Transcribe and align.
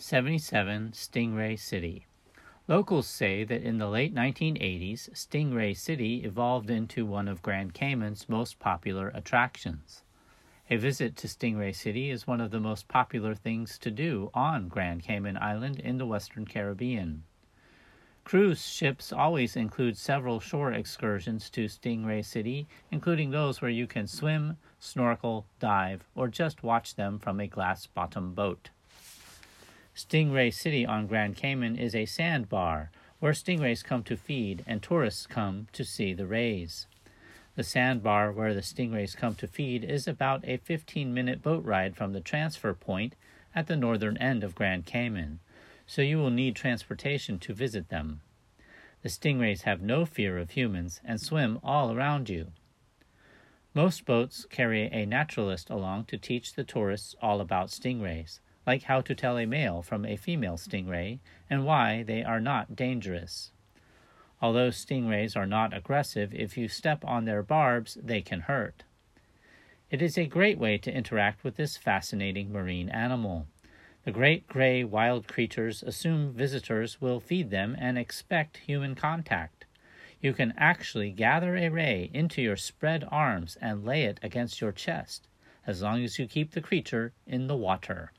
77 0.00 0.92
Stingray 0.92 1.58
City. 1.58 2.06
Locals 2.68 3.08
say 3.08 3.42
that 3.42 3.62
in 3.62 3.78
the 3.78 3.88
late 3.88 4.14
1980s, 4.14 5.10
Stingray 5.10 5.76
City 5.76 6.22
evolved 6.22 6.70
into 6.70 7.04
one 7.04 7.26
of 7.26 7.42
Grand 7.42 7.74
Cayman's 7.74 8.28
most 8.28 8.60
popular 8.60 9.08
attractions. 9.08 10.04
A 10.70 10.76
visit 10.76 11.16
to 11.16 11.26
Stingray 11.26 11.74
City 11.74 12.10
is 12.10 12.28
one 12.28 12.40
of 12.40 12.52
the 12.52 12.60
most 12.60 12.86
popular 12.86 13.34
things 13.34 13.76
to 13.78 13.90
do 13.90 14.30
on 14.34 14.68
Grand 14.68 15.02
Cayman 15.02 15.36
Island 15.36 15.80
in 15.80 15.98
the 15.98 16.06
Western 16.06 16.46
Caribbean. 16.46 17.24
Cruise 18.22 18.68
ships 18.68 19.12
always 19.12 19.56
include 19.56 19.96
several 19.96 20.38
shore 20.38 20.72
excursions 20.72 21.50
to 21.50 21.64
Stingray 21.64 22.24
City, 22.24 22.68
including 22.92 23.32
those 23.32 23.60
where 23.60 23.68
you 23.68 23.88
can 23.88 24.06
swim, 24.06 24.58
snorkel, 24.78 25.46
dive, 25.58 26.04
or 26.14 26.28
just 26.28 26.62
watch 26.62 26.94
them 26.94 27.18
from 27.18 27.40
a 27.40 27.48
glass 27.48 27.88
bottom 27.88 28.32
boat. 28.32 28.70
Stingray 29.98 30.54
City 30.54 30.86
on 30.86 31.08
Grand 31.08 31.34
Cayman 31.34 31.74
is 31.74 31.92
a 31.92 32.06
sandbar 32.06 32.92
where 33.18 33.32
stingrays 33.32 33.82
come 33.82 34.04
to 34.04 34.16
feed 34.16 34.62
and 34.64 34.80
tourists 34.80 35.26
come 35.26 35.66
to 35.72 35.84
see 35.84 36.12
the 36.12 36.28
rays. 36.28 36.86
The 37.56 37.64
sandbar 37.64 38.30
where 38.30 38.54
the 38.54 38.62
stingrays 38.62 39.16
come 39.16 39.34
to 39.34 39.48
feed 39.48 39.82
is 39.82 40.06
about 40.06 40.46
a 40.46 40.58
15 40.58 41.12
minute 41.12 41.42
boat 41.42 41.64
ride 41.64 41.96
from 41.96 42.12
the 42.12 42.20
transfer 42.20 42.74
point 42.74 43.16
at 43.56 43.66
the 43.66 43.74
northern 43.74 44.16
end 44.18 44.44
of 44.44 44.54
Grand 44.54 44.86
Cayman, 44.86 45.40
so 45.84 46.00
you 46.00 46.18
will 46.18 46.30
need 46.30 46.54
transportation 46.54 47.40
to 47.40 47.52
visit 47.52 47.88
them. 47.88 48.20
The 49.02 49.08
stingrays 49.08 49.62
have 49.62 49.82
no 49.82 50.06
fear 50.06 50.38
of 50.38 50.52
humans 50.52 51.00
and 51.04 51.20
swim 51.20 51.58
all 51.64 51.92
around 51.92 52.28
you. 52.28 52.52
Most 53.74 54.04
boats 54.04 54.46
carry 54.48 54.82
a 54.92 55.06
naturalist 55.06 55.68
along 55.68 56.04
to 56.04 56.16
teach 56.16 56.52
the 56.52 56.62
tourists 56.62 57.16
all 57.20 57.40
about 57.40 57.70
stingrays 57.70 58.38
like 58.68 58.82
how 58.82 59.00
to 59.00 59.14
tell 59.14 59.38
a 59.38 59.46
male 59.46 59.80
from 59.80 60.04
a 60.04 60.14
female 60.14 60.58
stingray 60.58 61.18
and 61.48 61.64
why 61.64 62.02
they 62.02 62.22
are 62.22 62.38
not 62.38 62.76
dangerous. 62.76 63.50
Although 64.42 64.68
stingrays 64.68 65.34
are 65.34 65.46
not 65.46 65.72
aggressive, 65.72 66.34
if 66.34 66.58
you 66.58 66.68
step 66.68 67.02
on 67.02 67.24
their 67.24 67.42
barbs, 67.42 67.96
they 68.02 68.20
can 68.20 68.40
hurt. 68.40 68.84
It 69.90 70.02
is 70.02 70.18
a 70.18 70.26
great 70.26 70.58
way 70.58 70.76
to 70.76 70.92
interact 70.92 71.44
with 71.44 71.56
this 71.56 71.78
fascinating 71.78 72.52
marine 72.52 72.90
animal. 72.90 73.46
The 74.04 74.12
great 74.12 74.46
gray 74.46 74.84
wild 74.84 75.26
creatures 75.26 75.82
assume 75.82 76.34
visitors 76.34 77.00
will 77.00 77.20
feed 77.20 77.48
them 77.48 77.74
and 77.78 77.96
expect 77.96 78.58
human 78.58 78.94
contact. 78.94 79.64
You 80.20 80.34
can 80.34 80.52
actually 80.58 81.10
gather 81.12 81.56
a 81.56 81.70
ray 81.70 82.10
into 82.12 82.42
your 82.42 82.58
spread 82.58 83.02
arms 83.10 83.56
and 83.62 83.86
lay 83.86 84.02
it 84.04 84.20
against 84.22 84.60
your 84.60 84.72
chest, 84.72 85.26
as 85.66 85.80
long 85.80 86.04
as 86.04 86.18
you 86.18 86.26
keep 86.26 86.50
the 86.50 86.60
creature 86.60 87.14
in 87.26 87.46
the 87.46 87.56
water. 87.56 88.12